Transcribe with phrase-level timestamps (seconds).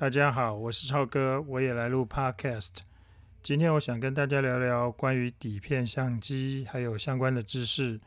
[0.00, 2.70] 大家好，我是超哥，我也来录 Podcast。
[3.42, 8.00] 今天我想跟大家聊聊关于底片相机还有相关的知识。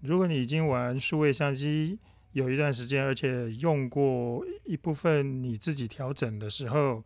[0.00, 1.96] 如果你已经玩数位相机
[2.32, 7.00] 有一段时间，而且用过一部分你自己调整的时候，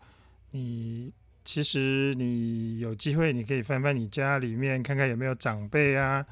[0.53, 1.13] 你
[1.45, 6.25] 其实你有机会，你可以翻翻你家里面，看看有没有长辈啊、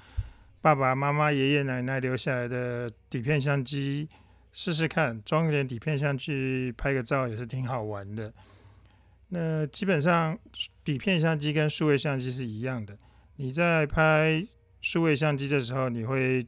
[0.63, 4.09] 爸爸妈妈、爷爷奶奶留下来的底片相机，
[4.53, 8.33] 试试看装点底片相机拍个照也是挺好玩的。
[9.29, 10.39] 那基本上
[10.85, 12.97] 底片相机跟数位相机是一样的。
[13.37, 14.47] 你在拍
[14.83, 16.47] 数位相机的时候，你会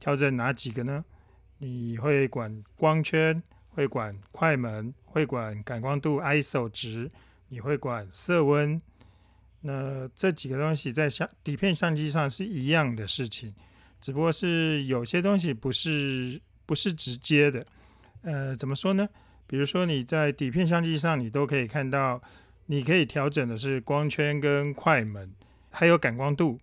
[0.00, 1.04] 调整哪几个呢？
[1.58, 7.10] 你会管光圈，会管快门，会管感光度 ISO 值，
[7.48, 8.80] 你会管色温。
[9.60, 13.54] 那这几个东西在相底片相机上是一样的事情，
[14.00, 17.66] 只不过是有些东西不是不是直接的。
[18.22, 19.08] 呃，怎么说呢？
[19.46, 22.22] 比如说你在底片相机上，你都可以看到，
[22.66, 25.30] 你可以调整的是光圈跟快门，
[25.70, 26.58] 还有感光度，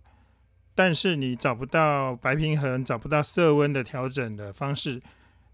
[0.74, 5.00] 但是你找不到白平衡，找不到色温的调整的方式。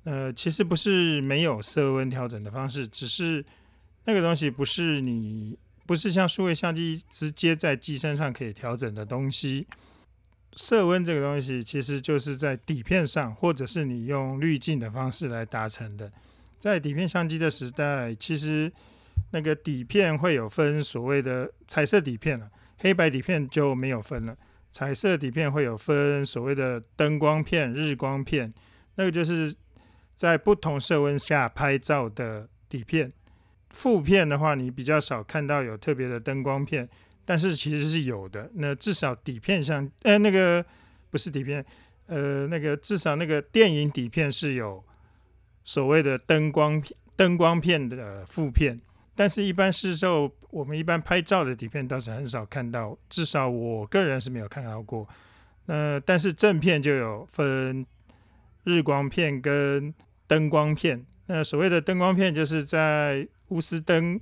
[0.04, 3.44] 呃，其实不是没有色温调整的方式，只是
[4.04, 9.66] 那个东西不是你不是像数位相机直接在机身上可以调整的东西。
[10.56, 16.10] 色温这个东西其实就是在底片上，或者是你用滤镜的方式来达成的。
[16.58, 18.72] 在底片相机的时代，其实
[19.30, 24.36] 那个底片会有分所谓的彩色底片了，黑白底片就没有分了。
[24.72, 28.52] 彩色底片会有分所谓的灯光片、日光片，
[28.96, 29.54] 那个就是
[30.14, 33.12] 在不同色温下拍照的底片。
[33.68, 36.88] 负片的话，你比较少看到有特别的灯光片，
[37.26, 38.50] 但是其实是有的。
[38.54, 40.64] 那至少底片相，呃，那个
[41.10, 41.62] 不是底片，
[42.06, 44.82] 呃，那个至少那个电影底片是有。
[45.68, 48.78] 所谓的灯光片、灯光片的负片，
[49.16, 55.04] 但是一般市售我们一般拍照的底片倒是很少看到，至少我个人是没有看到过。
[55.64, 57.84] 那但是正片就有分
[58.62, 59.92] 日光片跟
[60.28, 61.04] 灯光片。
[61.26, 64.20] 那所谓的灯光片，就是在钨丝灯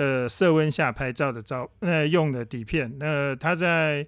[0.00, 2.90] 的色温下拍照的照，那用的底片。
[2.98, 4.06] 那它在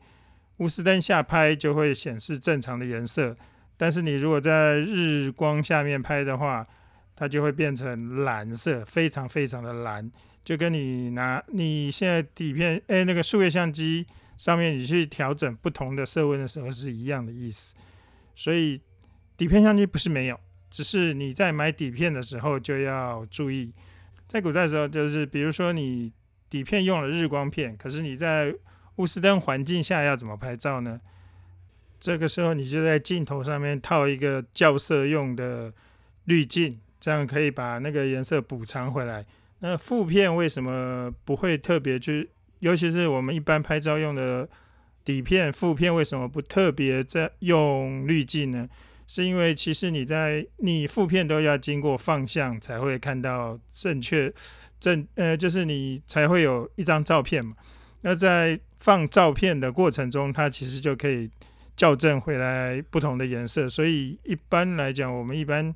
[0.57, 3.37] 钨丝灯下拍就会显示正常的颜色。
[3.77, 6.67] 但是你如果在日光下面拍的话，
[7.15, 10.11] 它就会变成蓝色，非常非常的蓝，
[10.43, 14.07] 就跟你拿你现在底片哎那个数位相机
[14.39, 17.75] 上面你去调整不同的色温的时候是一样的意思。
[18.35, 18.81] 所以
[19.37, 23.75] 底片相机不是没有，只是你在买底片的时候就要注意。
[24.33, 26.11] 在古代的时候，就是比如说你
[26.49, 28.51] 底片用了日光片，可是你在
[28.97, 30.99] 钨丝灯环境下要怎么拍照呢？
[32.01, 35.71] 这个时候，你就在镜头上面套一个校色用的
[36.25, 39.27] 滤镜，这样可以把那个颜色补偿回来。
[39.59, 42.31] 那负片为什么不会特别去？
[42.61, 44.49] 尤其是我们一般拍照用的
[45.05, 48.67] 底片，负片为什么不特别在用滤镜呢？
[49.07, 54.33] 是因为其实你在你负片都要经过放相才会看到正确
[54.79, 57.55] 正呃，就是你才会有一张照片嘛。
[58.03, 61.31] 那在放照片的过程中，它其实就可以。
[61.75, 65.75] 校正回来不同的颜色，所以一般来讲，我们一般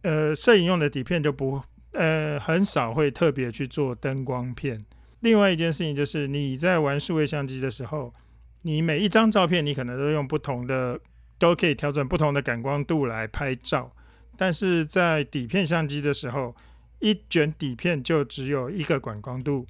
[0.00, 1.60] 呃摄影用的底片就不
[1.92, 4.82] 呃很少会特别去做灯光片。
[5.20, 8.14] 另外一件事情就是你在玩数位相机的时候，
[8.62, 10.98] 你每一张照片你可能都用不同的，
[11.38, 13.92] 都可以调整不同的感光度来拍照，
[14.36, 16.54] 但是在底片相机的时候，
[17.00, 19.66] 一卷底片就只有一个感光度，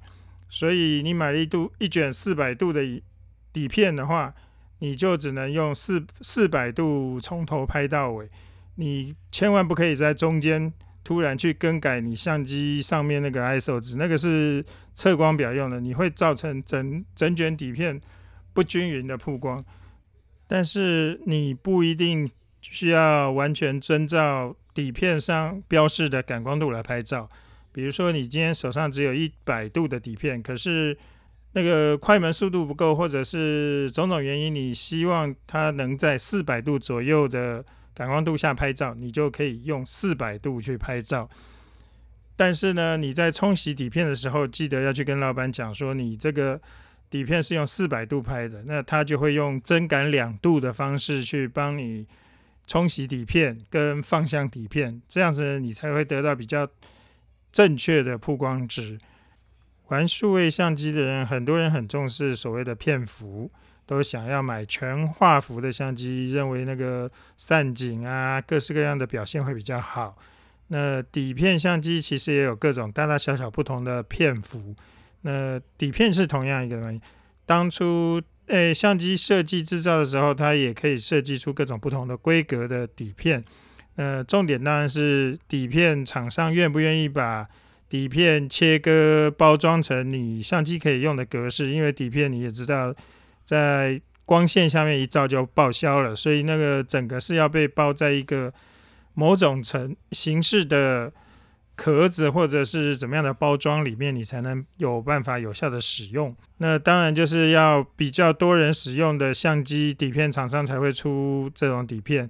[0.49, 3.01] 所以你买了一度一卷四百度的
[3.51, 4.33] 底片的话。
[4.79, 8.29] 你就只能用四四百度从头拍到尾，
[8.75, 10.71] 你千万不可以在中间
[11.03, 14.63] 突然去更改你相机上面那个 ISO 值，那个是
[14.93, 17.99] 测光表用的，你会造成整整卷底片
[18.53, 19.65] 不均匀的曝光。
[20.47, 22.29] 但是你不一定
[22.61, 27.29] 需要完全遵照底片上标示的感光度来拍照，
[27.71, 30.97] 比如说你今天手上只有一百度的底片，可是
[31.53, 37.63] 那个快门速度不够，或者是种种原因，你希望它能在四百度左右的
[37.93, 41.29] 感光度下拍照，你就可以用四百度去拍照。
[42.35, 46.61] 但是呢，你在冲洗底片的时候，记得要去跟老板讲说，你这个
[47.09, 52.05] 底片是用四百度拍的，那他就会用针感两度的方式去帮你
[52.65, 56.67] 冲洗底片跟放向底片，这样子你才会得到比较
[57.51, 58.99] 正确的曝光值。
[59.87, 63.49] 玩数位相机的人，很多人很重视所谓的片幅，
[63.85, 70.17] 都想要买全画幅的相机，认为那个散景啊，各式各样的表现会比较好。
[70.67, 74.75] 那底片相机其实也有各种大大小小不同的片幅。
[75.27, 77.01] 那底片是同样一个东西。
[77.45, 83.43] 当初诶相机设计制造的时候，它也可以设计出各种不同的规格的底片。
[83.97, 87.47] 呃，重点当然是底片厂商愿不愿意把
[87.89, 92.93] 底片切割包装成你相机可以用的格式，因为底片你也知道，
[93.43, 98.53] 在光线下面一照就报销了，所以那个整个是要被包在一个
[99.13, 101.11] 某种层形式的
[101.77, 106.35] 壳子或者是怎么样的包装里面，你才能有办法有效的使用。
[106.57, 112.27] 那当然就是要比较多人使用的相机底片厂商才会出这种底片。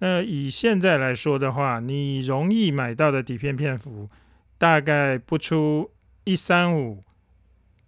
[0.00, 4.10] 那以现在来说的话，你容易买到的底片片幅
[4.58, 5.90] 大概不出
[6.24, 7.02] 一三五，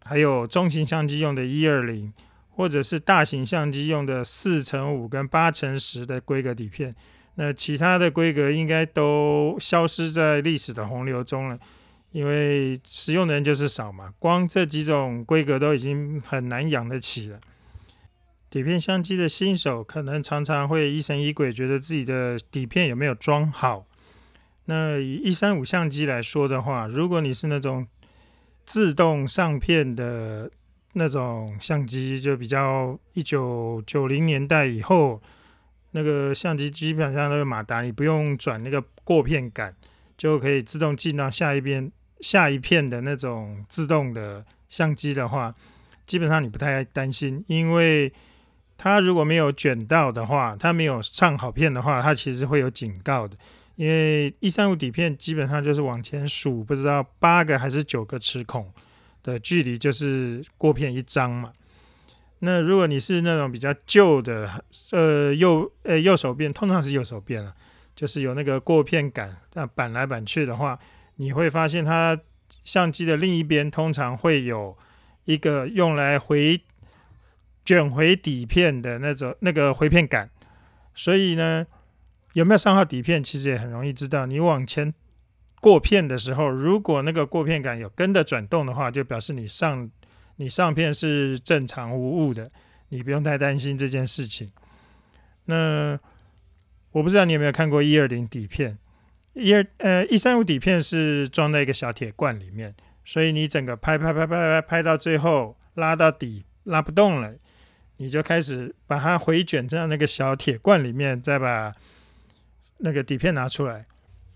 [0.03, 2.11] 还有中型相机用的一二零，
[2.49, 6.97] 或者是大型相机用的四乘五跟八乘十的规格底片。
[7.41, 11.57] 那其他的规格应该都消失在历史的洪流中了，
[12.11, 14.13] 因为使用的人就是少嘛。
[14.19, 17.39] 光这几种规格都已经很难养得起了。
[18.51, 23.87] 底片相机的新手可能常常会疑神疑鬼，觉得自己的底片有没有装好。
[24.65, 27.87] 那以一三五相机来说的话，如果你是那种
[28.67, 30.51] 自动上片的
[30.95, 35.23] 那种相机，就比较一九九零年代以后，
[35.93, 39.75] 那个相机基本上都是马达，你不用转那个过片杆，
[40.17, 41.91] 就可以自动进到下一边
[42.21, 45.55] 下一片的那种自动的相机的话，
[46.07, 48.13] 基本上你不太担心，因为
[48.77, 53.37] 它如果没有卷到的话，它没有上好片的话，它其实会有警告的。
[53.77, 58.69] 因为一三五底片基本上就是往前数，不知道八个还是九个齿孔
[59.23, 61.53] 的距离，就是过片一张嘛。
[62.41, 67.55] 那如果你是那种比较旧的，呃右呃右手边，通常是右手边了，
[67.95, 70.79] 就是有那个过片杆，那板来板去的话，
[71.17, 72.19] 你会发现它
[72.65, 74.77] 相机的另一边通常会有
[75.25, 76.61] 一个用来回。
[77.65, 80.31] 卷回底片的那种那个回片杆，
[80.95, 81.67] 所以呢，
[82.33, 84.25] 有没有上好底片，其实也很容易知道。
[84.25, 84.95] 你往前
[85.61, 89.91] 过片的时候，如果那个过片杆有跟着转动的话，就表示你上
[90.39, 92.51] 你上片是正常无误的，
[92.89, 94.51] 你不用太担心这件事情。
[95.45, 95.99] 那
[96.93, 98.79] 我不知道你有没有看过一二零底片，
[99.35, 102.75] 一二呃一三五底片是装在一个小铁罐里面，
[103.05, 107.35] 所以你整个拍拍拍拍拍拍到最后拉到底拉不动了。
[107.97, 111.75] 你就开始把它回卷在那个小铁罐里面，再把
[112.79, 113.87] 那个底片拿出来。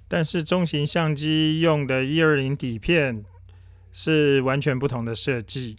[0.08, 3.24] 但是中型相机用的一二零底片
[3.92, 5.76] 是完全不同的设计。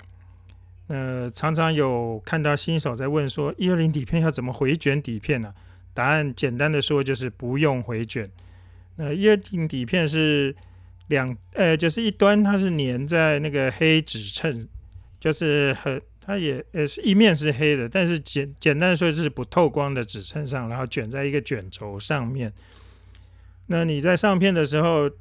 [0.87, 5.53] 呃，常常有看到新手在问说，一二零底片要怎么回卷底片呢？
[5.93, 8.29] 答案简单的说就是不用回卷。
[8.95, 10.55] 那一二零底片是
[11.07, 14.67] 两呃，就是一端它是粘在那个黑纸衬，
[15.19, 16.01] 就是很。
[16.25, 22.53] 它也呃是一面是黑的，但是简简单的说是不透光的纸衬上，然后卷在一个卷轴上面。
[23.65, 25.11] 那你在上片的时候，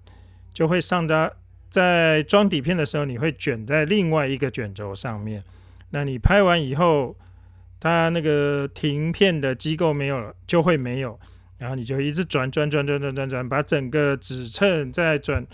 [0.54, 1.28] 就会上到
[1.72, 5.42] 在装底片的时候，你会卷在另外一个卷轴上面。
[5.88, 7.16] 那你拍完以后，
[7.80, 11.18] 它那个停片的机构没有了，就会没有，
[11.56, 15.46] 然后你就一直转转转转转转转，把整个纸衬再转。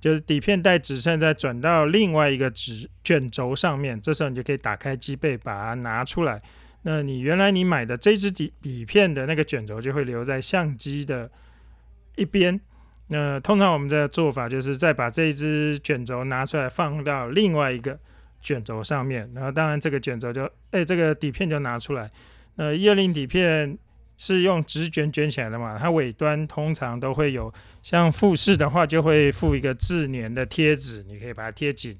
[0.00, 6.42] 就是底片带纸衬再转到另外一个纸卷轴上面，这时候你就可以打开机背把它拿出来。
[6.82, 11.30] 那你原来你买的这支底底片的那个卷轴就会留在相机的
[12.16, 12.60] 一边。
[13.12, 17.96] 那通常我们的做法就是再把这一支卷轴拿出来放到另外一个
[18.40, 22.10] 卷轴上面，然后当然这个卷轴就哎这个底片就拿出来。
[22.56, 23.78] 那一二零底片。
[24.18, 25.76] 是用纸卷卷起来的嘛？
[25.76, 27.52] 它尾端通常都会有，
[27.82, 31.98] 像富士的话就会附一个自粘的贴纸，你可以把它贴紧。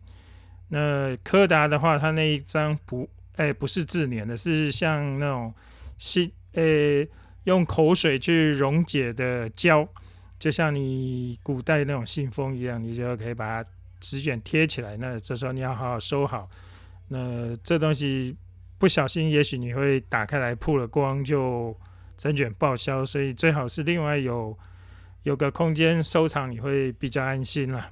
[0.69, 5.52] 那柯达的话，它那一张不，哎，不是自粘的，是像那种
[5.99, 7.04] 信，呃，
[7.45, 9.88] 用口水去溶解的胶，
[10.42, 13.70] 就像你古代那种信封一样，你就可以把它
[14.00, 14.96] 纸卷贴起来。
[14.96, 16.50] 那这时候你要好好收好。
[17.06, 18.37] 那这东西
[18.76, 21.76] 不小心，也许你会打开来曝了光就。
[22.14, 24.56] 整卷报销，所以最好是另外有
[25.25, 27.90] 有个空间收藏，你会比较安心了。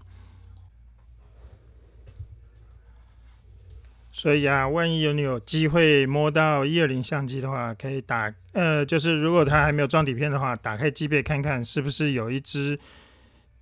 [4.20, 12.78] 所以啊，万一有你有机会摸到一二零相机的话，可以打呃，就是如果它还没有装底片的话，打开机背看看是不是有一支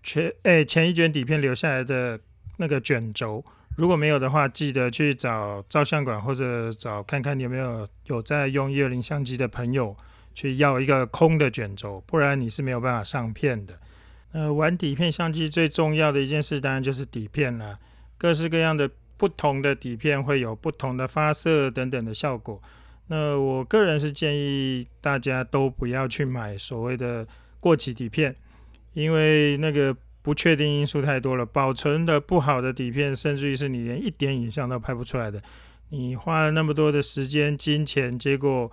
[0.02, 2.18] 全诶前一卷底片留下来的
[2.56, 3.44] 那个卷轴。
[3.76, 9.96] 如果没有的话，记得去找照相馆或者找看看有没有有在用一二零相机的朋友。
[10.34, 13.74] 去要一个空的卷轴，不然你是没有办法上片的。
[14.30, 17.76] 呃，玩底片相机最重要的一件事，当然就是底片了。
[18.16, 18.88] 各式各样的
[19.18, 22.62] 不同的底片会有不同的发色等等的效果。
[23.08, 27.26] 那我个人是建议大家都不要去买所谓的
[27.58, 28.34] 过期底片，
[28.94, 31.44] 因为那个不确定因素太多了。
[31.44, 35.42] 保存的不好的底片，甚至于是你连一点影像都拍不出来的。
[35.88, 38.70] 你花了那么多的时间、金钱，结果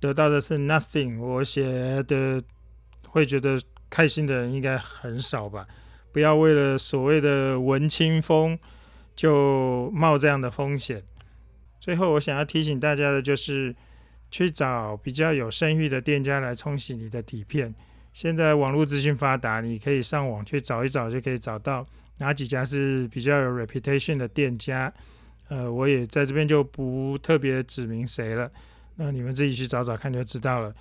[0.00, 1.18] 得到的是 nothing。
[1.18, 2.42] 我写的
[3.08, 5.66] 会觉得开心的人应该很少吧？
[6.12, 8.56] 不要为了所谓的文青风
[9.16, 11.02] 就冒这样的风险。
[11.80, 13.74] 最后，我想要提醒大家的就是，
[14.30, 17.74] 去找比较有声誉的店家来冲洗你的底片。
[18.12, 21.86] 现在网络资讯发达，你可以上网去找一找，就可以找到
[22.18, 24.92] 哪几家是比较有 reputation 的店家。
[25.48, 28.50] 呃，我也在这边就不特别指明谁了，
[28.96, 30.74] 那你们自己去找找看就知道了。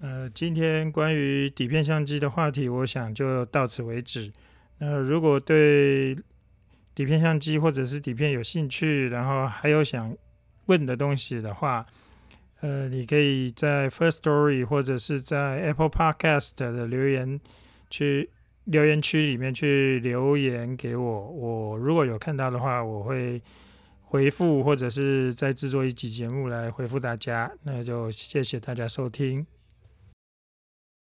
[0.00, 4.32] 呃，今天关于底片相机的话题，我想就到此为止。
[4.78, 6.16] 那如果对
[6.94, 10.16] 底片相机或者是底片有兴趣，然后还有想
[10.66, 11.84] 问的东西的话，
[12.60, 17.40] 呃，你可以在 First Story 或者是在 Apple Podcast 的留言
[17.90, 18.30] 去
[18.64, 21.28] 留言区里面去留言给我。
[21.28, 23.42] 我如果有看到的话，我会。
[24.06, 29.44] 回复或者是再制作一集节目来回复大家，那就谢谢大家收听。